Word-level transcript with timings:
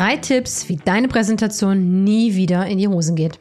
Drei 0.00 0.16
Tipps, 0.16 0.70
wie 0.70 0.76
deine 0.76 1.08
Präsentation 1.08 2.04
nie 2.04 2.34
wieder 2.34 2.64
in 2.64 2.78
die 2.78 2.88
Hosen 2.88 3.16
geht. 3.16 3.38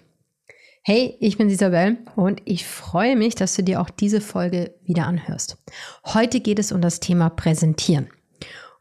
Hey, 0.84 1.16
ich 1.22 1.38
bin 1.38 1.50
Isabel 1.50 2.00
und 2.18 2.42
ich 2.44 2.66
freue 2.66 3.16
mich, 3.16 3.34
dass 3.36 3.56
du 3.56 3.64
dir 3.64 3.80
auch 3.80 3.90
diese 3.90 4.20
Folge 4.20 4.76
wieder 4.84 5.06
anhörst. 5.06 5.58
Heute 6.06 6.42
geht 6.42 6.60
es 6.60 6.74
um 6.74 6.82
das 6.82 7.00
Thema 7.00 7.30
Präsentieren. 7.30 8.10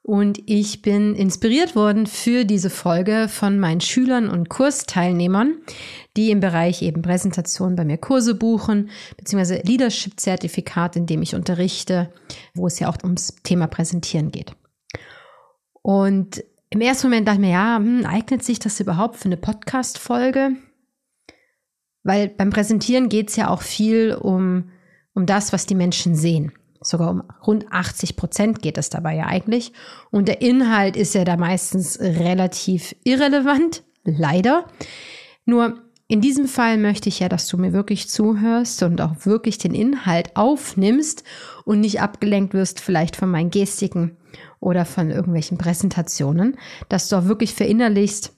Und 0.02 0.40
ich 0.46 0.82
bin 0.82 1.14
inspiriert 1.14 1.76
worden 1.76 2.08
für 2.08 2.44
diese 2.44 2.68
Folge 2.68 3.28
von 3.28 3.60
meinen 3.60 3.80
Schülern 3.80 4.28
und 4.28 4.48
Kursteilnehmern, 4.48 5.58
die 6.16 6.32
im 6.32 6.40
Bereich 6.40 6.82
eben 6.82 7.00
Präsentation 7.00 7.76
bei 7.76 7.84
mir 7.84 7.98
Kurse 7.98 8.34
buchen, 8.34 8.90
beziehungsweise 9.16 9.62
Leadership-Zertifikat, 9.64 10.96
in 10.96 11.06
dem 11.06 11.22
ich 11.22 11.36
unterrichte, 11.36 12.12
wo 12.54 12.66
es 12.66 12.80
ja 12.80 12.88
auch 12.88 12.96
ums 13.04 13.36
Thema 13.44 13.68
Präsentieren 13.68 14.32
geht. 14.32 14.50
Und 15.82 16.42
im 16.70 16.80
ersten 16.80 17.06
Moment 17.08 17.26
dachte 17.26 17.40
ich 17.40 17.46
mir, 17.46 17.52
ja, 17.52 17.76
hm, 17.76 18.04
eignet 18.04 18.44
sich 18.44 18.58
das 18.58 18.80
überhaupt 18.80 19.16
für 19.16 19.26
eine 19.26 19.36
Podcast-Folge? 19.36 20.56
Weil 22.02 22.28
beim 22.28 22.50
Präsentieren 22.50 23.08
geht 23.08 23.30
es 23.30 23.36
ja 23.36 23.48
auch 23.48 23.62
viel 23.62 24.14
um, 24.14 24.70
um 25.14 25.26
das, 25.26 25.52
was 25.52 25.66
die 25.66 25.74
Menschen 25.74 26.14
sehen. 26.14 26.52
Sogar 26.80 27.10
um 27.10 27.22
rund 27.46 27.72
80 27.72 28.16
Prozent 28.16 28.62
geht 28.62 28.78
es 28.78 28.90
dabei 28.90 29.16
ja 29.16 29.26
eigentlich. 29.26 29.72
Und 30.10 30.28
der 30.28 30.42
Inhalt 30.42 30.96
ist 30.96 31.14
ja 31.14 31.24
da 31.24 31.36
meistens 31.36 31.98
relativ 32.00 32.94
irrelevant, 33.02 33.82
leider. 34.04 34.66
Nur 35.44 35.82
in 36.06 36.20
diesem 36.20 36.46
Fall 36.46 36.78
möchte 36.78 37.08
ich 37.08 37.20
ja, 37.20 37.28
dass 37.28 37.48
du 37.48 37.58
mir 37.58 37.72
wirklich 37.72 38.08
zuhörst 38.08 38.82
und 38.82 39.00
auch 39.00 39.26
wirklich 39.26 39.58
den 39.58 39.74
Inhalt 39.74 40.36
aufnimmst 40.36 41.24
und 41.64 41.80
nicht 41.80 42.00
abgelenkt 42.00 42.54
wirst, 42.54 42.80
vielleicht 42.80 43.16
von 43.16 43.30
meinen 43.30 43.50
Gestiken 43.50 44.16
oder 44.60 44.84
von 44.84 45.10
irgendwelchen 45.10 45.58
Präsentationen, 45.58 46.56
dass 46.88 47.08
du 47.08 47.16
auch 47.16 47.24
wirklich 47.24 47.54
verinnerlichst, 47.54 48.32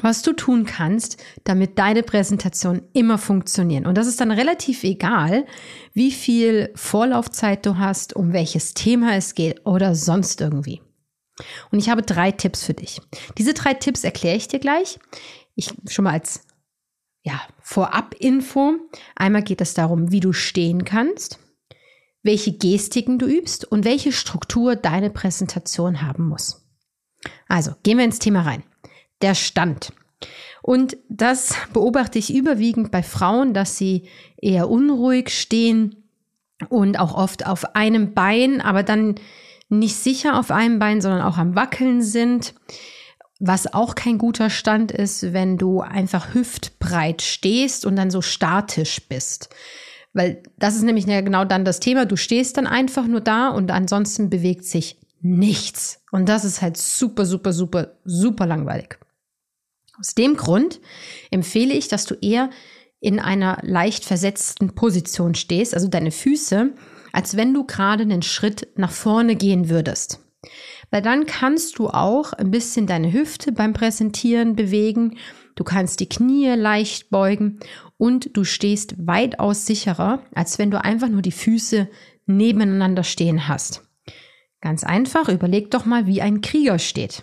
was 0.00 0.22
du 0.22 0.32
tun 0.32 0.66
kannst, 0.66 1.16
damit 1.44 1.78
deine 1.78 2.02
Präsentationen 2.02 2.82
immer 2.92 3.18
funktionieren. 3.18 3.86
Und 3.86 3.98
das 3.98 4.06
ist 4.06 4.20
dann 4.20 4.30
relativ 4.30 4.84
egal, 4.84 5.46
wie 5.92 6.12
viel 6.12 6.70
Vorlaufzeit 6.76 7.66
du 7.66 7.76
hast, 7.78 8.14
um 8.14 8.32
welches 8.32 8.74
Thema 8.74 9.16
es 9.16 9.34
geht 9.34 9.66
oder 9.66 9.94
sonst 9.96 10.40
irgendwie. 10.40 10.80
Und 11.72 11.78
ich 11.80 11.88
habe 11.88 12.02
drei 12.02 12.30
Tipps 12.30 12.64
für 12.64 12.74
dich. 12.74 13.00
Diese 13.38 13.54
drei 13.54 13.74
Tipps 13.74 14.04
erkläre 14.04 14.36
ich 14.36 14.46
dir 14.46 14.60
gleich. 14.60 14.98
Ich 15.56 15.74
schon 15.88 16.04
mal 16.04 16.12
als 16.12 16.42
ja, 17.22 17.40
Vorab-Info. 17.60 18.74
Einmal 19.16 19.42
geht 19.42 19.60
es 19.60 19.74
darum, 19.74 20.12
wie 20.12 20.20
du 20.20 20.32
stehen 20.32 20.84
kannst 20.84 21.38
welche 22.22 22.52
Gestiken 22.52 23.18
du 23.18 23.26
übst 23.26 23.64
und 23.64 23.84
welche 23.84 24.12
Struktur 24.12 24.76
deine 24.76 25.10
Präsentation 25.10 26.02
haben 26.02 26.28
muss. 26.28 26.66
Also, 27.48 27.72
gehen 27.82 27.98
wir 27.98 28.04
ins 28.04 28.18
Thema 28.18 28.42
rein. 28.42 28.62
Der 29.22 29.34
Stand. 29.34 29.92
Und 30.62 30.96
das 31.08 31.54
beobachte 31.72 32.18
ich 32.18 32.34
überwiegend 32.34 32.90
bei 32.90 33.02
Frauen, 33.02 33.54
dass 33.54 33.76
sie 33.76 34.08
eher 34.36 34.68
unruhig 34.68 35.30
stehen 35.30 35.96
und 36.68 36.98
auch 36.98 37.14
oft 37.14 37.46
auf 37.46 37.74
einem 37.74 38.12
Bein, 38.12 38.60
aber 38.60 38.82
dann 38.82 39.14
nicht 39.68 39.96
sicher 39.96 40.38
auf 40.38 40.50
einem 40.50 40.78
Bein, 40.78 41.00
sondern 41.00 41.22
auch 41.22 41.38
am 41.38 41.54
Wackeln 41.54 42.02
sind. 42.02 42.54
Was 43.38 43.72
auch 43.72 43.94
kein 43.94 44.18
guter 44.18 44.50
Stand 44.50 44.92
ist, 44.92 45.32
wenn 45.32 45.56
du 45.56 45.80
einfach 45.80 46.34
hüftbreit 46.34 47.22
stehst 47.22 47.86
und 47.86 47.96
dann 47.96 48.10
so 48.10 48.20
statisch 48.20 49.00
bist. 49.08 49.48
Weil 50.12 50.42
das 50.58 50.74
ist 50.74 50.82
nämlich 50.82 51.06
genau 51.06 51.44
dann 51.44 51.64
das 51.64 51.80
Thema. 51.80 52.04
Du 52.04 52.16
stehst 52.16 52.56
dann 52.56 52.66
einfach 52.66 53.06
nur 53.06 53.20
da 53.20 53.48
und 53.48 53.70
ansonsten 53.70 54.28
bewegt 54.28 54.64
sich 54.64 54.98
nichts. 55.20 56.02
Und 56.10 56.28
das 56.28 56.44
ist 56.44 56.62
halt 56.62 56.76
super, 56.76 57.26
super, 57.26 57.52
super, 57.52 57.92
super 58.04 58.46
langweilig. 58.46 58.98
Aus 59.98 60.14
dem 60.14 60.36
Grund 60.36 60.80
empfehle 61.30 61.74
ich, 61.74 61.88
dass 61.88 62.06
du 62.06 62.14
eher 62.14 62.50
in 63.00 63.20
einer 63.20 63.58
leicht 63.62 64.04
versetzten 64.04 64.74
Position 64.74 65.34
stehst, 65.34 65.74
also 65.74 65.88
deine 65.88 66.10
Füße, 66.10 66.72
als 67.12 67.36
wenn 67.36 67.54
du 67.54 67.64
gerade 67.64 68.02
einen 68.02 68.22
Schritt 68.22 68.68
nach 68.76 68.92
vorne 68.92 69.36
gehen 69.36 69.68
würdest. 69.68 70.20
Weil 70.90 71.02
dann 71.02 71.26
kannst 71.26 71.78
du 71.78 71.88
auch 71.88 72.32
ein 72.32 72.50
bisschen 72.50 72.86
deine 72.86 73.12
Hüfte 73.12 73.52
beim 73.52 73.72
Präsentieren 73.72 74.56
bewegen. 74.56 75.18
Du 75.54 75.64
kannst 75.64 76.00
die 76.00 76.08
Knie 76.08 76.54
leicht 76.54 77.10
beugen 77.10 77.60
und 78.00 78.34
du 78.34 78.44
stehst 78.44 79.06
weitaus 79.06 79.66
sicherer, 79.66 80.20
als 80.34 80.58
wenn 80.58 80.70
du 80.70 80.82
einfach 80.82 81.08
nur 81.08 81.20
die 81.20 81.32
Füße 81.32 81.86
nebeneinander 82.24 83.04
stehen 83.04 83.46
hast. 83.46 83.82
Ganz 84.62 84.84
einfach, 84.84 85.28
überleg 85.28 85.70
doch 85.70 85.84
mal, 85.84 86.06
wie 86.06 86.22
ein 86.22 86.40
Krieger 86.40 86.78
steht. 86.78 87.22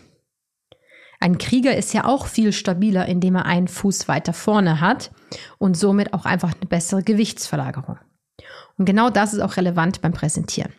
Ein 1.19 1.39
Krieger 1.39 1.75
ist 1.75 1.95
ja 1.95 2.05
auch 2.05 2.27
viel 2.27 2.53
stabiler, 2.53 3.07
indem 3.07 3.37
er 3.37 3.47
einen 3.47 3.67
Fuß 3.67 4.07
weiter 4.07 4.33
vorne 4.33 4.79
hat 4.79 5.09
und 5.57 5.75
somit 5.75 6.13
auch 6.13 6.25
einfach 6.25 6.53
eine 6.53 6.67
bessere 6.69 7.01
Gewichtsverlagerung. 7.01 7.97
Und 8.77 8.85
genau 8.85 9.09
das 9.09 9.33
ist 9.33 9.39
auch 9.39 9.57
relevant 9.57 10.01
beim 10.01 10.13
Präsentieren. 10.13 10.73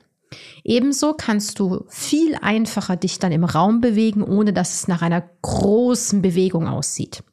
Ebenso 0.62 1.14
kannst 1.14 1.58
du 1.58 1.84
viel 1.88 2.36
einfacher 2.40 2.94
dich 2.94 3.18
dann 3.18 3.32
im 3.32 3.42
Raum 3.42 3.80
bewegen, 3.80 4.22
ohne 4.22 4.52
dass 4.52 4.74
es 4.74 4.86
nach 4.86 5.02
einer 5.02 5.28
großen 5.42 6.22
Bewegung 6.22 6.68
aussieht 6.68 7.24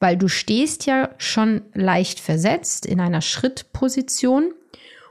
weil 0.00 0.16
du 0.16 0.28
stehst 0.28 0.86
ja 0.86 1.10
schon 1.18 1.62
leicht 1.74 2.18
versetzt 2.18 2.86
in 2.86 3.00
einer 3.00 3.20
Schrittposition. 3.20 4.54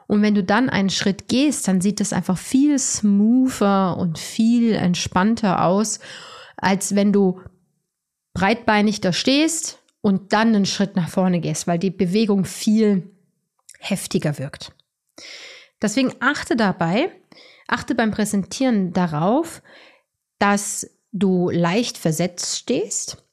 Und 0.08 0.24
wenn 0.24 0.34
du 0.34 0.44
dann 0.44 0.70
einen 0.70 0.90
Schritt 0.90 1.28
gehst, 1.28 1.68
dann 1.68 1.80
sieht 1.80 2.02
es 2.02 2.12
einfach 2.12 2.38
viel 2.38 2.78
smoother 2.80 3.96
und 3.98 4.18
viel 4.18 4.74
entspannter 4.74 5.64
aus, 5.64 6.00
als 6.58 6.96
wenn 6.96 7.14
du 7.14 7.40
breitbeinig 8.34 9.00
da 9.00 9.14
stehst 9.14 9.80
und 10.02 10.34
dann 10.34 10.56
einen 10.56 10.66
Schritt 10.66 10.96
nach 10.96 11.10
vorne 11.10 11.40
gehst, 11.40 11.68
weil 11.68 11.78
die 11.78 11.92
Bewegung 11.92 12.44
viel 12.46 13.12
heftiger 13.80 14.40
wirkt. 14.40 14.74
Deswegen 15.82 16.14
achte 16.20 16.56
dabei, 16.56 17.12
achte 17.68 17.94
beim 17.94 18.10
Präsentieren 18.10 18.92
darauf, 18.92 19.62
dass 20.40 20.90
du 21.12 21.50
leicht 21.52 21.98
versetzt 21.98 22.58
stehst 22.58 23.24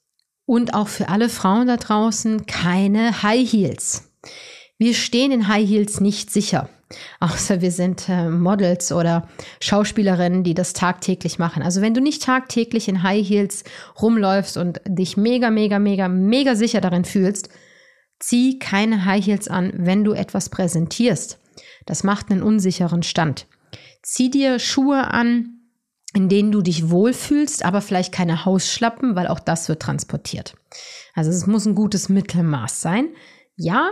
und 0.47 0.73
auch 0.73 0.87
für 0.87 1.09
alle 1.09 1.29
Frauen 1.29 1.67
da 1.67 1.77
draußen 1.77 2.47
keine 2.47 3.21
High 3.21 3.47
Heels. 3.47 4.09
Wir 4.79 4.95
stehen 4.95 5.31
in 5.31 5.47
High 5.47 5.69
Heels 5.69 5.99
nicht 5.99 6.31
sicher. 6.31 6.69
Außer 7.19 7.59
wir 7.59 7.71
sind 7.71 8.07
äh, 8.07 8.29
Models 8.29 8.93
oder 8.93 9.27
Schauspielerinnen, 9.59 10.43
die 10.43 10.53
das 10.53 10.71
tagtäglich 10.71 11.37
machen. 11.37 11.61
Also 11.61 11.81
wenn 11.81 11.93
du 11.93 11.99
nicht 11.99 12.23
tagtäglich 12.23 12.87
in 12.87 13.03
High 13.03 13.27
Heels 13.27 13.65
rumläufst 14.01 14.55
und 14.55 14.79
dich 14.87 15.17
mega, 15.17 15.49
mega, 15.49 15.79
mega, 15.79 16.07
mega 16.07 16.55
sicher 16.55 16.79
darin 16.79 17.03
fühlst, 17.03 17.49
zieh 18.19 18.57
keine 18.57 19.03
High 19.03 19.25
Heels 19.25 19.49
an, 19.49 19.73
wenn 19.75 20.05
du 20.05 20.13
etwas 20.13 20.47
präsentierst. 20.47 21.39
Das 21.85 22.05
macht 22.05 22.31
einen 22.31 22.41
unsicheren 22.41 23.03
Stand. 23.03 23.47
Zieh 24.01 24.29
dir 24.29 24.59
Schuhe 24.59 25.11
an, 25.11 25.56
in 26.13 26.29
denen 26.29 26.51
du 26.51 26.61
dich 26.61 26.89
wohlfühlst, 26.89 27.63
aber 27.65 27.81
vielleicht 27.81 28.13
keine 28.13 28.45
Hausschlappen, 28.45 29.15
weil 29.15 29.27
auch 29.27 29.39
das 29.39 29.69
wird 29.69 29.81
transportiert. 29.81 30.55
Also 31.13 31.29
es 31.31 31.47
muss 31.47 31.65
ein 31.65 31.75
gutes 31.75 32.09
Mittelmaß 32.09 32.81
sein. 32.81 33.09
Ja, 33.55 33.91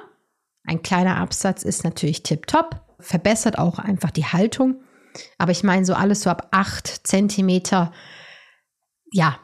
ein 0.64 0.82
kleiner 0.82 1.18
Absatz 1.18 1.64
ist 1.64 1.84
natürlich 1.84 2.24
tipptopp, 2.24 2.82
verbessert 3.00 3.58
auch 3.58 3.80
einfach 3.80 4.12
die 4.12 4.26
Haltung. 4.26 4.82
Aber 5.38 5.52
ich 5.52 5.64
meine, 5.64 5.86
so 5.86 5.94
alles 5.94 6.22
so 6.22 6.30
ab 6.30 6.50
acht 6.52 7.08
Zentimeter, 7.08 7.92
ja, 9.12 9.40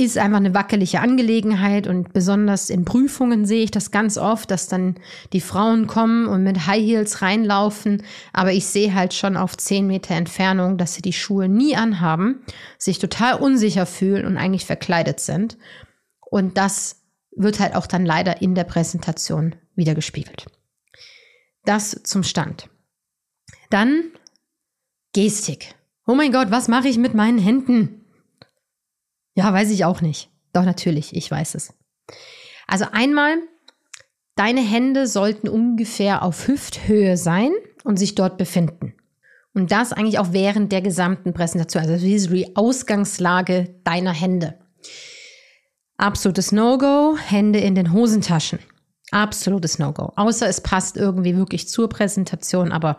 ist 0.00 0.18
einfach 0.18 0.38
eine 0.38 0.54
wackelige 0.54 1.00
Angelegenheit 1.00 1.86
und 1.86 2.12
besonders 2.12 2.70
in 2.70 2.84
Prüfungen 2.84 3.44
sehe 3.44 3.62
ich 3.62 3.70
das 3.70 3.90
ganz 3.90 4.18
oft, 4.18 4.50
dass 4.50 4.68
dann 4.68 4.96
die 5.32 5.40
Frauen 5.40 5.86
kommen 5.86 6.26
und 6.26 6.42
mit 6.42 6.66
High 6.66 6.82
Heels 6.82 7.22
reinlaufen, 7.22 8.02
aber 8.32 8.52
ich 8.52 8.66
sehe 8.66 8.94
halt 8.94 9.14
schon 9.14 9.36
auf 9.36 9.56
zehn 9.56 9.86
Meter 9.86 10.14
Entfernung, 10.14 10.78
dass 10.78 10.94
sie 10.94 11.02
die 11.02 11.12
Schuhe 11.12 11.48
nie 11.48 11.76
anhaben, 11.76 12.42
sich 12.78 12.98
total 12.98 13.40
unsicher 13.40 13.86
fühlen 13.86 14.26
und 14.26 14.36
eigentlich 14.36 14.66
verkleidet 14.66 15.20
sind. 15.20 15.58
Und 16.30 16.56
das 16.56 17.02
wird 17.36 17.60
halt 17.60 17.74
auch 17.74 17.86
dann 17.86 18.04
leider 18.04 18.42
in 18.42 18.54
der 18.54 18.64
Präsentation 18.64 19.54
wiedergespiegelt. 19.74 20.46
Das 21.64 22.00
zum 22.04 22.22
Stand. 22.22 22.68
Dann 23.70 24.04
Gestik. 25.12 25.74
Oh 26.06 26.14
mein 26.14 26.32
Gott, 26.32 26.50
was 26.50 26.68
mache 26.68 26.88
ich 26.88 26.98
mit 26.98 27.14
meinen 27.14 27.38
Händen? 27.38 27.99
Ja, 29.34 29.52
weiß 29.52 29.70
ich 29.70 29.84
auch 29.84 30.00
nicht. 30.00 30.30
Doch 30.52 30.64
natürlich, 30.64 31.14
ich 31.14 31.30
weiß 31.30 31.54
es. 31.54 31.72
Also 32.66 32.86
einmal, 32.92 33.36
deine 34.36 34.60
Hände 34.60 35.06
sollten 35.06 35.48
ungefähr 35.48 36.22
auf 36.22 36.48
Hüfthöhe 36.48 37.16
sein 37.16 37.52
und 37.84 37.98
sich 37.98 38.14
dort 38.14 38.38
befinden. 38.38 38.94
Und 39.54 39.72
das 39.72 39.92
eigentlich 39.92 40.18
auch 40.18 40.32
während 40.32 40.70
der 40.72 40.80
gesamten 40.80 41.32
Präsentation. 41.32 41.82
Also 41.82 42.04
wie 42.04 42.14
ist 42.14 42.30
die 42.30 42.54
Ausgangslage 42.56 43.74
deiner 43.84 44.12
Hände. 44.12 44.58
Absolutes 45.96 46.52
No-Go, 46.52 47.16
Hände 47.18 47.58
in 47.58 47.74
den 47.74 47.92
Hosentaschen. 47.92 48.60
Absolutes 49.10 49.78
No-Go. 49.78 50.12
Außer 50.16 50.48
es 50.48 50.60
passt 50.60 50.96
irgendwie 50.96 51.36
wirklich 51.36 51.68
zur 51.68 51.88
Präsentation, 51.88 52.72
aber 52.72 52.96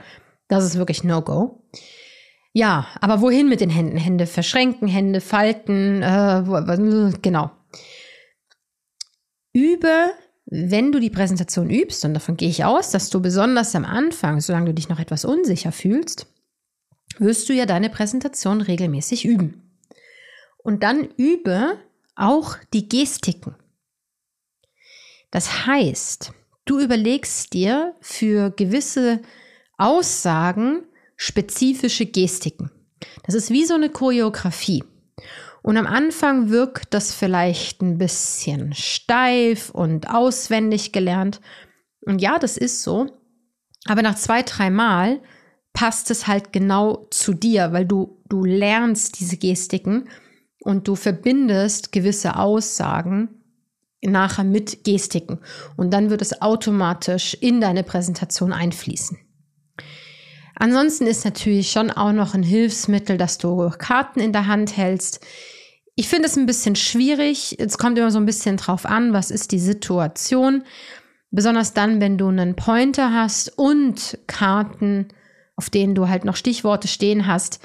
das 0.47 0.65
ist 0.65 0.77
wirklich 0.77 1.03
No-Go. 1.03 1.63
Ja, 2.53 2.87
aber 2.99 3.21
wohin 3.21 3.47
mit 3.47 3.61
den 3.61 3.69
Händen? 3.69 3.97
Hände 3.97 4.27
verschränken, 4.27 4.87
Hände 4.87 5.21
falten, 5.21 6.01
äh, 6.01 7.13
genau. 7.21 7.51
Übe, 9.53 10.11
wenn 10.45 10.91
du 10.91 10.99
die 10.99 11.09
Präsentation 11.09 11.69
übst, 11.69 12.03
und 12.03 12.13
davon 12.13 12.35
gehe 12.35 12.49
ich 12.49 12.65
aus, 12.65 12.91
dass 12.91 13.09
du 13.09 13.21
besonders 13.21 13.73
am 13.75 13.85
Anfang, 13.85 14.41
solange 14.41 14.67
du 14.67 14.73
dich 14.73 14.89
noch 14.89 14.99
etwas 14.99 15.23
unsicher 15.23 15.71
fühlst, 15.71 16.27
wirst 17.19 17.47
du 17.47 17.53
ja 17.53 17.65
deine 17.65 17.89
Präsentation 17.89 18.61
regelmäßig 18.61 19.25
üben. 19.25 19.77
Und 20.57 20.83
dann 20.83 21.09
übe 21.17 21.77
auch 22.15 22.57
die 22.73 22.89
Gestiken. 22.89 23.55
Das 25.31 25.65
heißt, 25.65 26.33
du 26.65 26.79
überlegst 26.79 27.53
dir 27.53 27.95
für 28.01 28.51
gewisse 28.51 29.21
Aussagen 29.77 30.83
spezifische 31.21 32.07
Gestiken. 32.07 32.71
Das 33.27 33.35
ist 33.35 33.51
wie 33.51 33.65
so 33.65 33.75
eine 33.75 33.89
Choreografie. 33.89 34.83
Und 35.61 35.77
am 35.77 35.85
Anfang 35.85 36.49
wirkt 36.49 36.95
das 36.95 37.13
vielleicht 37.13 37.83
ein 37.83 37.99
bisschen 37.99 38.73
steif 38.73 39.69
und 39.69 40.09
auswendig 40.09 40.91
gelernt. 40.91 41.39
Und 42.07 42.23
ja, 42.23 42.39
das 42.39 42.57
ist 42.57 42.81
so. 42.81 43.05
Aber 43.85 44.01
nach 44.01 44.15
zwei, 44.15 44.41
drei 44.41 44.71
Mal 44.71 45.21
passt 45.73 46.09
es 46.09 46.25
halt 46.25 46.51
genau 46.53 47.05
zu 47.11 47.35
dir, 47.35 47.71
weil 47.71 47.85
du, 47.85 48.19
du 48.27 48.43
lernst 48.43 49.19
diese 49.19 49.37
Gestiken 49.37 50.09
und 50.61 50.87
du 50.87 50.95
verbindest 50.95 51.91
gewisse 51.91 52.35
Aussagen 52.35 53.29
nachher 54.01 54.43
mit 54.43 54.83
Gestiken. 54.83 55.39
Und 55.77 55.93
dann 55.93 56.09
wird 56.09 56.23
es 56.23 56.41
automatisch 56.41 57.35
in 57.35 57.61
deine 57.61 57.83
Präsentation 57.83 58.53
einfließen. 58.53 59.19
Ansonsten 60.61 61.07
ist 61.07 61.25
natürlich 61.25 61.71
schon 61.71 61.89
auch 61.89 62.11
noch 62.11 62.35
ein 62.35 62.43
Hilfsmittel, 62.43 63.17
dass 63.17 63.39
du 63.39 63.71
Karten 63.79 64.19
in 64.19 64.31
der 64.31 64.45
Hand 64.45 64.77
hältst. 64.77 65.19
Ich 65.95 66.07
finde 66.07 66.27
es 66.27 66.37
ein 66.37 66.45
bisschen 66.45 66.75
schwierig. 66.75 67.55
Es 67.59 67.79
kommt 67.79 67.97
immer 67.97 68.11
so 68.11 68.19
ein 68.19 68.27
bisschen 68.27 68.57
drauf 68.57 68.85
an, 68.85 69.11
was 69.11 69.31
ist 69.31 69.53
die 69.53 69.59
Situation. 69.59 70.63
Besonders 71.31 71.73
dann, 71.73 71.99
wenn 71.99 72.19
du 72.19 72.27
einen 72.27 72.55
Pointer 72.55 73.11
hast 73.11 73.57
und 73.57 74.19
Karten, 74.27 75.07
auf 75.55 75.71
denen 75.71 75.95
du 75.95 76.09
halt 76.09 76.25
noch 76.25 76.35
Stichworte 76.35 76.87
stehen 76.87 77.25
hast, 77.25 77.59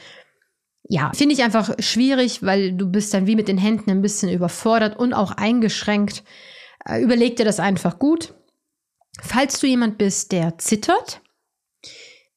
ja, 0.89 1.13
finde 1.15 1.35
ich 1.35 1.43
einfach 1.43 1.75
schwierig, 1.79 2.43
weil 2.45 2.73
du 2.73 2.91
bist 2.91 3.13
dann 3.13 3.27
wie 3.27 3.37
mit 3.37 3.49
den 3.49 3.59
Händen 3.59 3.91
ein 3.91 4.01
bisschen 4.01 4.31
überfordert 4.31 4.99
und 4.99 5.13
auch 5.13 5.33
eingeschränkt. 5.33 6.25
Äh, 6.87 7.03
überleg 7.03 7.37
dir 7.37 7.45
das 7.45 7.61
einfach 7.61 7.99
gut. 7.99 8.33
Falls 9.21 9.61
du 9.61 9.67
jemand 9.67 9.99
bist, 9.99 10.33
der 10.33 10.57
zittert, 10.57 11.21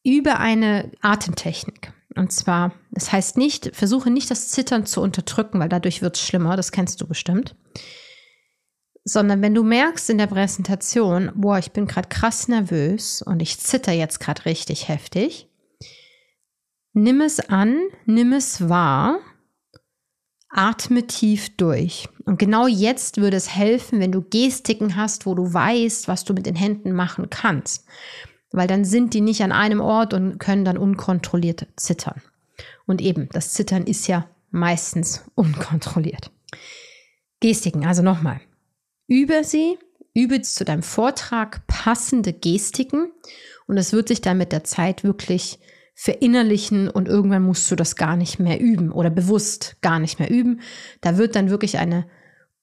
über 0.03 0.39
eine 0.39 0.91
Atemtechnik. 1.01 1.93
Und 2.15 2.31
zwar, 2.31 2.73
das 2.91 3.11
heißt 3.11 3.37
nicht, 3.37 3.75
versuche 3.75 4.09
nicht 4.09 4.31
das 4.31 4.49
Zittern 4.49 4.85
zu 4.85 5.01
unterdrücken, 5.01 5.59
weil 5.59 5.69
dadurch 5.69 6.01
wird 6.01 6.15
es 6.15 6.25
schlimmer, 6.25 6.55
das 6.55 6.71
kennst 6.71 6.99
du 7.01 7.07
bestimmt. 7.07 7.55
Sondern 9.03 9.41
wenn 9.41 9.55
du 9.55 9.63
merkst 9.63 10.09
in 10.09 10.17
der 10.17 10.27
Präsentation, 10.27 11.31
boah, 11.35 11.59
ich 11.59 11.71
bin 11.71 11.87
gerade 11.87 12.09
krass 12.09 12.47
nervös 12.47 13.21
und 13.21 13.41
ich 13.41 13.59
zitter 13.59 13.91
jetzt 13.91 14.19
gerade 14.19 14.45
richtig 14.45 14.87
heftig, 14.87 15.49
Nimm 16.93 17.21
es 17.21 17.39
an, 17.39 17.77
nimm 18.05 18.33
es 18.33 18.67
wahr, 18.67 19.19
atme 20.49 21.05
tief 21.05 21.55
durch. 21.55 22.09
Und 22.25 22.39
genau 22.39 22.65
jetzt 22.65 23.17
würde 23.17 23.37
es 23.37 23.55
helfen, 23.55 23.99
wenn 23.99 24.11
du 24.11 24.23
Gestiken 24.23 24.95
hast, 24.95 25.27
wo 25.27 25.35
du 25.35 25.53
weißt, 25.53 26.07
was 26.07 26.25
du 26.25 26.33
mit 26.33 26.47
den 26.47 26.55
Händen 26.55 26.91
machen 26.93 27.29
kannst. 27.29 27.85
Weil 28.51 28.67
dann 28.67 28.85
sind 28.85 29.13
die 29.13 29.21
nicht 29.21 29.41
an 29.43 29.51
einem 29.51 29.79
Ort 29.79 30.13
und 30.13 30.39
können 30.39 30.65
dann 30.65 30.77
unkontrolliert 30.77 31.67
zittern. 31.75 32.21
Und 32.85 33.01
eben, 33.01 33.29
das 33.31 33.53
Zittern 33.53 33.85
ist 33.85 34.07
ja 34.07 34.27
meistens 34.51 35.23
unkontrolliert. 35.35 36.31
Gestiken, 37.39 37.85
also 37.85 38.01
nochmal. 38.01 38.41
Übe 39.07 39.43
sie, 39.43 39.77
übe 40.13 40.41
zu 40.41 40.65
deinem 40.65 40.83
Vortrag 40.83 41.65
passende 41.67 42.33
Gestiken 42.33 43.11
und 43.67 43.77
es 43.77 43.93
wird 43.93 44.07
sich 44.07 44.21
dann 44.21 44.37
mit 44.37 44.51
der 44.51 44.63
Zeit 44.63 45.03
wirklich 45.03 45.59
verinnerlichen 45.95 46.89
und 46.89 47.07
irgendwann 47.07 47.43
musst 47.43 47.69
du 47.69 47.75
das 47.75 47.95
gar 47.95 48.15
nicht 48.15 48.39
mehr 48.39 48.59
üben 48.59 48.91
oder 48.91 49.09
bewusst 49.09 49.77
gar 49.81 49.99
nicht 49.99 50.19
mehr 50.19 50.29
üben. 50.29 50.61
Da 51.01 51.17
wird 51.17 51.35
dann 51.35 51.49
wirklich 51.49 51.77
eine 51.77 52.05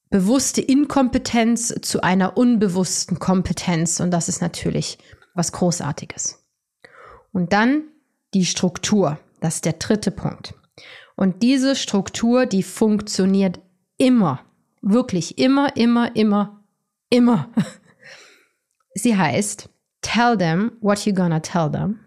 bewusste 0.09 0.61
Inkompetenz 0.61 1.75
zu 1.81 2.01
einer 2.01 2.37
unbewussten 2.37 3.19
Kompetenz 3.19 3.99
und 3.99 4.11
das 4.11 4.29
ist 4.29 4.41
natürlich 4.41 4.97
was 5.37 5.51
Großartiges. 5.51 6.43
Und 7.31 7.53
dann 7.53 7.83
die 8.33 8.45
Struktur, 8.45 9.19
das 9.39 9.55
ist 9.55 9.65
der 9.65 9.73
dritte 9.73 10.11
Punkt. 10.11 10.53
Und 11.15 11.41
diese 11.43 11.75
Struktur, 11.75 12.45
die 12.45 12.63
funktioniert 12.63 13.59
immer, 13.97 14.41
wirklich 14.81 15.37
immer, 15.37 15.75
immer, 15.75 16.15
immer, 16.15 16.63
immer. 17.09 17.49
Sie 18.93 19.15
heißt, 19.15 19.69
tell 20.01 20.37
them 20.37 20.73
what 20.81 20.99
you're 20.99 21.13
gonna 21.13 21.39
tell 21.39 21.71
them 21.71 21.99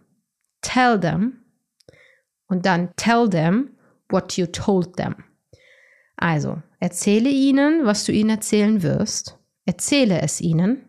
tell 0.62 0.98
them 0.98 1.44
und 2.48 2.66
dann 2.66 2.90
tell 2.96 3.28
them 3.28 3.70
what 4.10 4.36
you 4.36 4.46
told 4.46 4.96
them. 4.96 5.16
Also, 6.16 6.62
erzähle 6.80 7.30
ihnen, 7.30 7.86
was 7.86 8.04
du 8.04 8.12
ihnen 8.12 8.30
erzählen 8.30 8.82
wirst. 8.82 9.38
Erzähle 9.64 10.20
es 10.20 10.40
ihnen. 10.40 10.88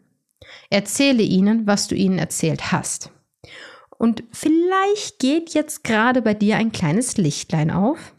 Erzähle 0.72 1.22
ihnen, 1.22 1.68
was 1.68 1.88
du 1.88 1.96
ihnen 1.96 2.18
erzählt 2.18 2.72
hast. 2.72 3.12
Und 3.98 4.24
vielleicht 4.32 5.20
geht 5.20 5.54
jetzt 5.54 5.84
gerade 5.84 6.24
bei 6.24 6.34
dir 6.34 6.58
ein 6.58 6.72
kleines 6.72 7.18
Lichtlein 7.18 7.70
auf 7.70 8.16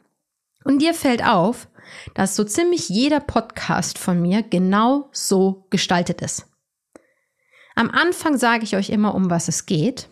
und 0.65 0.81
dir 0.81 0.95
fällt 0.95 1.27
auf, 1.27 1.67
dass 2.15 2.37
so 2.37 2.45
ziemlich 2.45 2.89
jeder 2.89 3.19
Podcast 3.19 3.99
von 3.99 4.23
mir 4.23 4.45
genau 4.45 5.09
so 5.11 5.67
gestaltet 5.71 6.23
ist. 6.23 6.47
Am 7.75 7.91
Anfang 7.91 8.39
sage 8.39 8.63
ich 8.63 8.77
euch 8.77 8.91
immer, 8.91 9.15
um 9.17 9.29
was 9.29 9.49
es 9.49 9.67
geht 9.67 10.09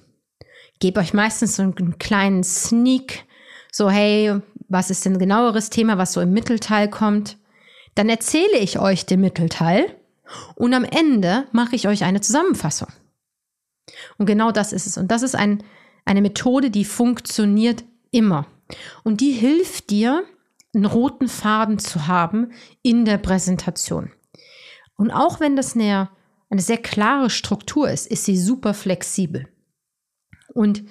gebe 0.80 0.99
euch 0.99 1.14
meistens 1.14 1.56
so 1.56 1.62
einen 1.62 1.99
kleinen 1.99 2.42
Sneak, 2.42 3.25
so 3.70 3.88
hey, 3.88 4.40
was 4.68 4.90
ist 4.90 5.04
denn 5.04 5.18
genaueres 5.18 5.70
Thema, 5.70 5.99
was 5.99 6.14
so 6.14 6.20
im 6.20 6.32
Mittelteil 6.32 6.88
kommt. 6.88 7.37
Dann 7.94 8.09
erzähle 8.09 8.59
ich 8.59 8.78
euch 8.78 9.06
den 9.06 9.20
Mittelteil 9.20 9.94
und 10.54 10.75
am 10.75 10.84
Ende 10.84 11.46
mache 11.52 11.76
ich 11.76 11.88
euch 11.88 12.04
eine 12.04 12.20
Zusammenfassung. 12.20 12.88
Und 14.18 14.26
genau 14.26 14.52
das 14.52 14.72
ist 14.72 14.87
es. 14.87 14.96
Und 14.96 15.10
das 15.10 15.22
ist 15.22 15.34
ein, 15.34 15.62
eine 16.04 16.20
Methode, 16.20 16.70
die 16.70 16.84
funktioniert 16.84 17.84
immer. 18.10 18.46
Und 19.02 19.20
die 19.20 19.32
hilft 19.32 19.90
dir, 19.90 20.25
einen 20.75 20.84
roten 20.84 21.28
Faden 21.28 21.78
zu 21.78 22.06
haben 22.06 22.52
in 22.82 23.04
der 23.04 23.18
Präsentation. 23.18 24.12
Und 24.96 25.10
auch 25.10 25.40
wenn 25.40 25.56
das 25.56 25.75
eine, 25.75 26.10
eine 26.49 26.60
sehr 26.60 26.78
klare 26.78 27.30
Struktur 27.30 27.90
ist, 27.90 28.06
ist 28.06 28.25
sie 28.25 28.37
super 28.37 28.75
flexibel. 28.75 29.49
Und 30.52 30.84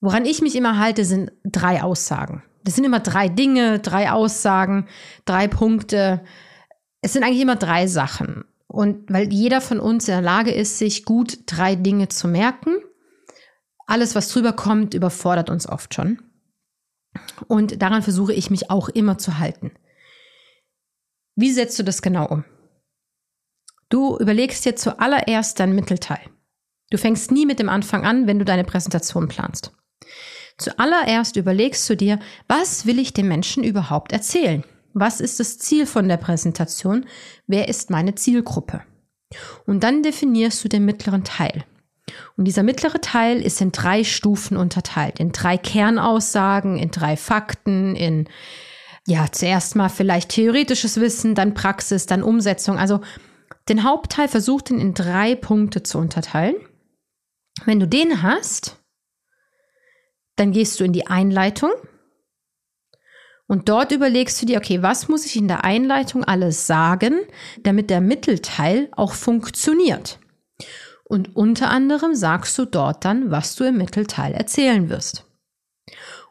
woran 0.00 0.26
ich 0.26 0.42
mich 0.42 0.56
immer 0.56 0.78
halte, 0.78 1.04
sind 1.04 1.32
drei 1.44 1.82
Aussagen. 1.82 2.42
Das 2.64 2.74
sind 2.74 2.84
immer 2.84 3.00
drei 3.00 3.28
Dinge, 3.28 3.78
drei 3.78 4.10
Aussagen, 4.10 4.88
drei 5.24 5.48
Punkte. 5.48 6.24
Es 7.00 7.12
sind 7.12 7.22
eigentlich 7.22 7.42
immer 7.42 7.56
drei 7.56 7.86
Sachen. 7.86 8.44
Und 8.66 9.10
weil 9.12 9.32
jeder 9.32 9.60
von 9.60 9.80
uns 9.80 10.08
in 10.08 10.12
der 10.12 10.22
Lage 10.22 10.52
ist, 10.52 10.78
sich 10.78 11.04
gut 11.04 11.38
drei 11.46 11.76
Dinge 11.76 12.08
zu 12.08 12.26
merken, 12.28 12.76
alles, 13.86 14.14
was 14.14 14.28
drüber 14.30 14.52
kommt, 14.52 14.94
überfordert 14.94 15.50
uns 15.50 15.68
oft 15.68 15.94
schon. 15.94 16.22
Und 17.46 17.82
daran 17.82 18.02
versuche 18.02 18.32
ich 18.32 18.50
mich 18.50 18.70
auch 18.70 18.88
immer 18.88 19.18
zu 19.18 19.38
halten. 19.38 19.72
Wie 21.36 21.52
setzt 21.52 21.78
du 21.78 21.82
das 21.82 22.02
genau 22.02 22.26
um? 22.26 22.44
Du 23.88 24.16
überlegst 24.18 24.64
dir 24.64 24.76
zuallererst 24.76 25.60
dein 25.60 25.74
Mittelteil. 25.74 26.20
Du 26.90 26.98
fängst 26.98 27.30
nie 27.30 27.46
mit 27.46 27.58
dem 27.58 27.68
Anfang 27.68 28.04
an, 28.04 28.26
wenn 28.26 28.38
du 28.38 28.44
deine 28.44 28.64
Präsentation 28.64 29.28
planst. 29.28 29.72
Zuallererst 30.58 31.36
überlegst 31.36 31.88
du 31.90 31.96
dir, 31.96 32.20
was 32.46 32.86
will 32.86 32.98
ich 32.98 33.12
dem 33.12 33.28
Menschen 33.28 33.64
überhaupt 33.64 34.12
erzählen? 34.12 34.64
Was 34.94 35.20
ist 35.20 35.40
das 35.40 35.58
Ziel 35.58 35.86
von 35.86 36.08
der 36.08 36.16
Präsentation? 36.16 37.06
Wer 37.46 37.68
ist 37.68 37.90
meine 37.90 38.14
Zielgruppe? 38.14 38.82
Und 39.66 39.82
dann 39.82 40.02
definierst 40.02 40.64
du 40.64 40.68
den 40.68 40.84
mittleren 40.84 41.24
Teil. 41.24 41.64
Und 42.36 42.44
dieser 42.44 42.62
mittlere 42.62 43.00
Teil 43.00 43.42
ist 43.42 43.60
in 43.60 43.72
drei 43.72 44.04
Stufen 44.04 44.56
unterteilt, 44.56 45.18
in 45.18 45.32
drei 45.32 45.58
Kernaussagen, 45.58 46.78
in 46.78 46.90
drei 46.90 47.16
Fakten, 47.16 47.96
in 47.96 48.28
ja, 49.06 49.26
zuerst 49.30 49.76
mal 49.76 49.88
vielleicht 49.88 50.30
theoretisches 50.30 50.98
Wissen, 50.98 51.34
dann 51.34 51.54
Praxis, 51.54 52.06
dann 52.06 52.22
Umsetzung. 52.22 52.78
Also 52.78 53.00
den 53.68 53.84
Hauptteil 53.84 54.28
versucht 54.28 54.70
in 54.70 54.94
drei 54.94 55.34
Punkte 55.34 55.82
zu 55.82 55.98
unterteilen. 55.98 56.54
Wenn 57.64 57.80
du 57.80 57.86
den 57.86 58.22
hast, 58.22 58.78
dann 60.36 60.52
gehst 60.52 60.80
du 60.80 60.84
in 60.84 60.92
die 60.92 61.06
Einleitung 61.06 61.70
und 63.46 63.68
dort 63.68 63.92
überlegst 63.92 64.40
du 64.40 64.46
dir, 64.46 64.58
okay, 64.58 64.82
was 64.82 65.08
muss 65.08 65.26
ich 65.26 65.36
in 65.36 65.48
der 65.48 65.64
Einleitung 65.64 66.24
alles 66.24 66.66
sagen, 66.66 67.20
damit 67.62 67.90
der 67.90 68.00
Mittelteil 68.00 68.88
auch 68.92 69.12
funktioniert. 69.12 70.18
Und 71.04 71.36
unter 71.36 71.70
anderem 71.70 72.14
sagst 72.14 72.56
du 72.58 72.64
dort 72.64 73.04
dann, 73.04 73.30
was 73.30 73.54
du 73.56 73.64
im 73.64 73.76
Mittelteil 73.76 74.32
erzählen 74.32 74.88
wirst. 74.88 75.26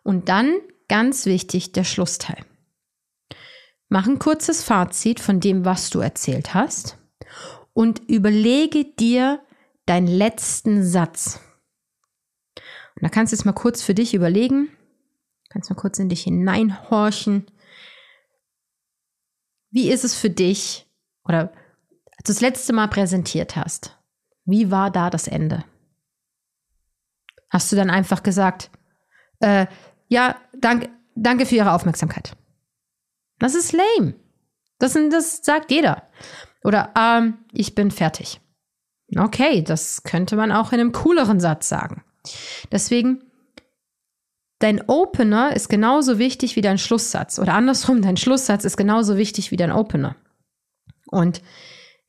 Und 0.02 0.28
dann, 0.30 0.58
ganz 0.88 1.26
wichtig, 1.26 1.72
der 1.72 1.84
Schlussteil. 1.84 2.44
Mach 3.90 4.08
ein 4.08 4.18
kurzes 4.18 4.64
Fazit 4.64 5.20
von 5.20 5.40
dem, 5.40 5.66
was 5.66 5.92
du 5.92 6.00
erzählt 6.00 6.56
hast 6.56 6.98
und 7.74 8.02
überlege 8.10 8.86
dir 8.86 9.40
deinen 9.86 10.08
letzten 10.08 10.84
Satz. 10.84 11.40
Und 12.96 13.04
da 13.04 13.10
kannst 13.10 13.32
du 13.32 13.36
jetzt 13.36 13.46
mal 13.46 13.54
kurz 13.54 13.84
für 13.84 13.94
dich 13.94 14.16
überlegen, 14.16 14.70
kannst 15.54 15.70
mal 15.70 15.76
kurz 15.76 16.00
in 16.00 16.10
dich 16.10 16.24
hineinhorchen. 16.24 17.46
Wie 19.70 19.90
ist 19.90 20.04
es 20.04 20.16
für 20.16 20.30
dich 20.30 20.88
oder 21.24 21.54
als 22.18 22.26
du 22.26 22.34
das 22.34 22.42
letzte 22.42 22.74
Mal 22.74 22.88
präsentiert 22.88 23.56
hast? 23.56 23.98
Wie 24.46 24.72
war 24.72 24.92
da 24.92 25.10
das 25.10 25.28
Ende? 25.28 25.64
Hast 27.50 27.72
du 27.72 27.76
dann 27.76 27.90
einfach 27.90 28.24
gesagt, 28.24 28.72
äh, 29.40 29.68
ja, 30.08 30.36
danke, 30.60 30.90
danke 31.16 31.46
für 31.46 31.56
Ihre 31.56 31.72
Aufmerksamkeit. 31.72 32.36
Das 33.40 33.56
ist 33.56 33.74
lame. 33.74 34.16
Das, 34.80 34.94
das 34.94 35.38
sagt 35.44 35.72
jeder. 35.72 36.04
Oder 36.64 36.94
ähm, 36.98 37.38
ich 37.52 37.76
bin 37.76 37.92
fertig. 37.92 38.42
Okay, 39.16 39.62
das 39.62 40.04
könnte 40.04 40.36
man 40.36 40.52
auch 40.52 40.72
in 40.72 40.80
einem 40.80 40.92
cooleren 40.92 41.40
Satz 41.40 41.70
sagen. 41.70 42.04
Deswegen, 42.72 43.24
dein 44.64 44.82
Opener 44.88 45.54
ist 45.54 45.68
genauso 45.68 46.20
wichtig 46.20 46.56
wie 46.56 46.62
dein 46.62 46.78
Schlusssatz. 46.78 47.38
Oder 47.38 47.54
andersrum, 47.54 48.02
dein 48.02 48.16
Schlusssatz 48.16 48.64
ist 48.64 48.78
genauso 48.78 49.18
wichtig 49.18 49.52
wie 49.52 49.58
dein 49.58 49.74
Opener. 49.74 50.16
Und 51.08 51.42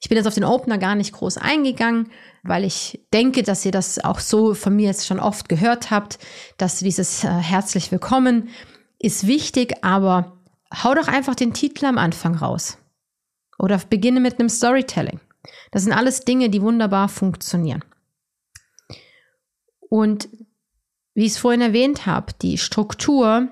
ich 0.01 0.09
bin 0.09 0.17
jetzt 0.17 0.29
auf 0.29 0.35
den 0.35 0.45
Opener 0.45 0.79
gar 0.79 0.95
nicht 0.95 1.13
groß 1.13 1.39
eingegangen, 1.39 2.13
weil 2.45 2.63
ich 2.63 3.05
denke, 3.13 3.43
dass 3.43 3.65
ihr 3.65 3.73
das 3.73 3.99
auch 4.05 4.21
so 4.21 4.55
von 4.55 4.77
mir 4.77 4.87
jetzt 4.87 5.05
schon 5.07 5.19
oft 5.19 5.49
gehört 5.49 5.91
habt, 5.91 6.21
dass 6.57 6.79
dieses 6.79 7.25
äh, 7.25 7.29
herzlich 7.29 7.91
willkommen 7.91 8.51
ist 9.01 9.27
wichtig, 9.27 9.83
aber 9.83 10.41
hau 10.73 10.95
doch 10.95 11.09
einfach 11.09 11.35
den 11.35 11.55
Titel 11.55 11.87
am 11.87 11.99
Anfang 11.99 12.37
raus. 12.37 12.79
Oder 13.59 13.79
beginne 13.91 14.21
mit 14.21 14.39
einem 14.39 14.49
Storytelling. 14.49 15.19
Das 15.73 15.83
sind 15.83 15.93
alles 15.93 16.21
Dinge, 16.21 16.51
die 16.51 16.63
wunderbar 16.63 17.09
funktionieren. 17.09 17.83
Und 19.91 20.29
wie 21.15 21.25
ich 21.25 21.33
es 21.33 21.39
vorhin 21.39 21.61
erwähnt 21.61 22.07
habe, 22.07 22.33
die 22.43 22.59
Struktur, 22.59 23.49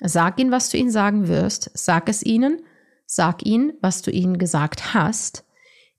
sag 0.00 0.38
ihnen, 0.40 0.52
was 0.52 0.70
du 0.70 0.78
ihnen 0.78 0.90
sagen 0.90 1.28
wirst, 1.28 1.70
sag 1.74 2.08
es 2.08 2.22
ihnen, 2.22 2.62
sag 3.06 3.44
ihnen, 3.44 3.72
was 3.80 4.02
du 4.02 4.10
ihnen 4.10 4.38
gesagt 4.38 4.94
hast, 4.94 5.44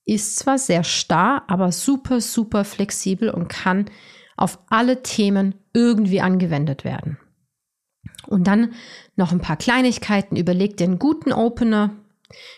ist 0.05 0.39
zwar 0.39 0.57
sehr 0.57 0.83
starr, 0.83 1.43
aber 1.47 1.71
super, 1.71 2.21
super 2.21 2.63
flexibel 2.63 3.29
und 3.29 3.49
kann 3.49 3.85
auf 4.37 4.59
alle 4.69 5.03
Themen 5.03 5.55
irgendwie 5.73 6.21
angewendet 6.21 6.83
werden. 6.83 7.17
Und 8.27 8.47
dann 8.47 8.73
noch 9.15 9.31
ein 9.31 9.41
paar 9.41 9.57
Kleinigkeiten. 9.57 10.35
Überleg 10.35 10.77
dir 10.77 10.85
einen 10.85 10.99
guten 10.99 11.33
Opener. 11.33 11.91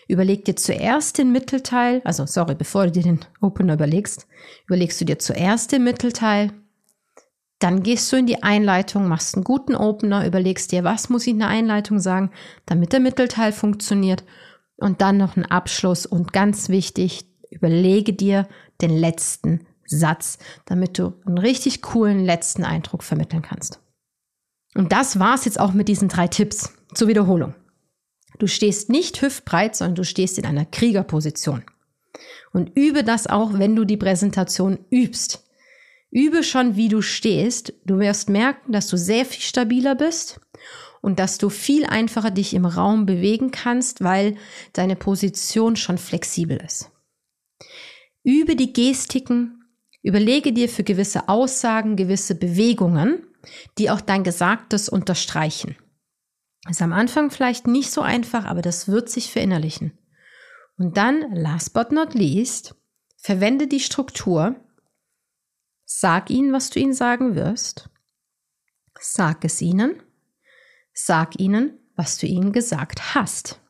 Überleg 0.08 0.44
dir 0.44 0.56
zuerst 0.56 1.18
den 1.18 1.32
Mittelteil. 1.32 2.00
Also, 2.04 2.26
sorry, 2.26 2.54
bevor 2.54 2.86
du 2.86 2.92
dir 2.92 3.02
den 3.02 3.20
Opener 3.40 3.74
überlegst, 3.74 4.26
überlegst 4.66 5.00
du 5.00 5.04
dir 5.04 5.18
zuerst 5.18 5.72
den 5.72 5.84
Mittelteil. 5.84 6.52
Dann 7.64 7.82
gehst 7.82 8.12
du 8.12 8.16
in 8.16 8.26
die 8.26 8.42
Einleitung, 8.42 9.08
machst 9.08 9.36
einen 9.36 9.44
guten 9.44 9.74
Opener, 9.74 10.26
überlegst 10.26 10.70
dir, 10.70 10.84
was 10.84 11.08
muss 11.08 11.22
ich 11.22 11.32
in 11.32 11.38
der 11.38 11.48
Einleitung 11.48 11.98
sagen, 11.98 12.30
damit 12.66 12.92
der 12.92 13.00
Mittelteil 13.00 13.52
funktioniert. 13.52 14.22
Und 14.76 15.00
dann 15.00 15.16
noch 15.16 15.34
einen 15.34 15.46
Abschluss. 15.46 16.04
Und 16.04 16.34
ganz 16.34 16.68
wichtig, 16.68 17.24
überlege 17.48 18.12
dir 18.12 18.46
den 18.82 18.90
letzten 18.90 19.66
Satz, 19.86 20.36
damit 20.66 20.98
du 20.98 21.14
einen 21.24 21.38
richtig 21.38 21.80
coolen 21.80 22.22
letzten 22.22 22.64
Eindruck 22.64 23.02
vermitteln 23.02 23.40
kannst. 23.40 23.80
Und 24.74 24.92
das 24.92 25.18
war's 25.18 25.46
jetzt 25.46 25.58
auch 25.58 25.72
mit 25.72 25.88
diesen 25.88 26.10
drei 26.10 26.28
Tipps 26.28 26.70
zur 26.92 27.08
Wiederholung. 27.08 27.54
Du 28.38 28.46
stehst 28.46 28.90
nicht 28.90 29.22
hüftbreit, 29.22 29.74
sondern 29.74 29.94
du 29.94 30.04
stehst 30.04 30.36
in 30.36 30.44
einer 30.44 30.66
Kriegerposition. 30.66 31.64
Und 32.52 32.76
übe 32.76 33.04
das 33.04 33.26
auch, 33.26 33.54
wenn 33.54 33.74
du 33.74 33.86
die 33.86 33.96
Präsentation 33.96 34.80
übst. 34.90 35.43
Übe 36.14 36.42
schon, 36.42 36.76
wie 36.76 36.88
du 36.88 37.02
stehst. 37.02 37.74
Du 37.84 37.98
wirst 37.98 38.30
merken, 38.30 38.72
dass 38.72 38.86
du 38.86 38.96
sehr 38.96 39.26
viel 39.26 39.42
stabiler 39.42 39.94
bist 39.94 40.40
und 41.02 41.18
dass 41.18 41.36
du 41.36 41.50
viel 41.50 41.84
einfacher 41.84 42.30
dich 42.30 42.54
im 42.54 42.64
Raum 42.64 43.04
bewegen 43.04 43.50
kannst, 43.50 44.02
weil 44.02 44.36
deine 44.72 44.96
Position 44.96 45.76
schon 45.76 45.98
flexibel 45.98 46.56
ist. 46.64 46.90
Übe 48.22 48.56
die 48.56 48.72
Gestiken, 48.72 49.64
überlege 50.02 50.54
dir 50.54 50.70
für 50.70 50.84
gewisse 50.84 51.28
Aussagen 51.28 51.96
gewisse 51.96 52.34
Bewegungen 52.34 53.26
die 53.78 53.90
auch 53.90 54.00
dein 54.00 54.24
Gesagtes 54.24 54.88
unterstreichen. 54.88 55.76
Ist 56.68 56.82
am 56.82 56.92
Anfang 56.92 57.30
vielleicht 57.30 57.66
nicht 57.66 57.90
so 57.90 58.00
einfach, 58.00 58.46
aber 58.46 58.62
das 58.62 58.88
wird 58.88 59.10
sich 59.10 59.30
verinnerlichen. 59.30 59.98
Und 60.76 60.96
dann, 60.96 61.34
last 61.34 61.74
but 61.74 61.92
not 61.92 62.14
least, 62.14 62.74
verwende 63.16 63.66
die 63.66 63.80
Struktur. 63.80 64.56
Sag 65.84 66.30
ihnen, 66.30 66.52
was 66.52 66.70
du 66.70 66.80
ihnen 66.80 66.94
sagen 66.94 67.34
wirst. 67.34 67.90
Sag 68.98 69.44
es 69.44 69.60
ihnen. 69.60 70.02
Sag 70.92 71.38
ihnen, 71.38 71.78
was 71.96 72.18
du 72.18 72.26
ihnen 72.26 72.52
gesagt 72.52 73.14
hast. 73.14 73.60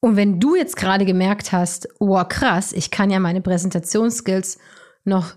Und 0.00 0.16
wenn 0.16 0.40
du 0.40 0.56
jetzt 0.56 0.76
gerade 0.76 1.04
gemerkt 1.04 1.52
hast, 1.52 1.88
oh 2.00 2.22
krass, 2.24 2.72
ich 2.72 2.90
kann 2.90 3.10
ja 3.10 3.20
meine 3.20 3.40
Präsentationsskills 3.40 4.58
noch 5.04 5.34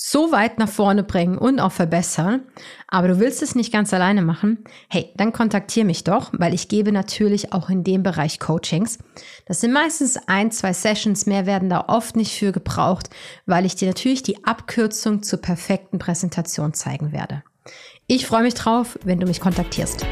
so 0.00 0.30
weit 0.30 0.58
nach 0.60 0.68
vorne 0.68 1.02
bringen 1.02 1.36
und 1.38 1.58
auch 1.58 1.72
verbessern, 1.72 2.42
aber 2.86 3.08
du 3.08 3.18
willst 3.18 3.42
es 3.42 3.56
nicht 3.56 3.72
ganz 3.72 3.92
alleine 3.92 4.22
machen, 4.22 4.62
hey, 4.88 5.12
dann 5.16 5.32
kontaktiere 5.32 5.84
mich 5.84 6.04
doch, 6.04 6.30
weil 6.34 6.54
ich 6.54 6.68
gebe 6.68 6.92
natürlich 6.92 7.52
auch 7.52 7.68
in 7.68 7.82
dem 7.82 8.04
Bereich 8.04 8.38
Coachings. 8.38 8.98
Das 9.46 9.60
sind 9.60 9.72
meistens 9.72 10.16
ein, 10.28 10.52
zwei 10.52 10.72
Sessions, 10.72 11.26
mehr 11.26 11.46
werden 11.46 11.68
da 11.68 11.86
oft 11.88 12.14
nicht 12.14 12.38
für 12.38 12.52
gebraucht, 12.52 13.10
weil 13.44 13.66
ich 13.66 13.74
dir 13.74 13.88
natürlich 13.88 14.22
die 14.22 14.44
Abkürzung 14.44 15.24
zur 15.24 15.40
perfekten 15.40 15.98
Präsentation 15.98 16.74
zeigen 16.74 17.10
werde. 17.10 17.42
Ich 18.06 18.24
freue 18.24 18.44
mich 18.44 18.54
drauf, 18.54 19.00
wenn 19.02 19.18
du 19.18 19.26
mich 19.26 19.40
kontaktierst. 19.40 20.06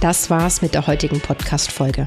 Das 0.00 0.30
war's 0.30 0.62
mit 0.62 0.74
der 0.74 0.86
heutigen 0.86 1.18
Podcast-Folge. 1.18 2.06